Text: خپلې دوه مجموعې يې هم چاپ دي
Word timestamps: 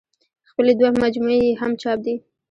خپلې 0.49 0.73
دوه 0.79 0.91
مجموعې 1.03 1.39
يې 1.47 1.53
هم 1.61 1.71
چاپ 1.81 1.97
دي 2.05 2.15